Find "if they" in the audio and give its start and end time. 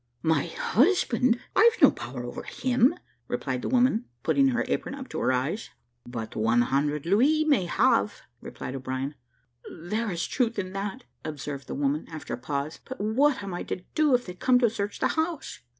14.15-14.33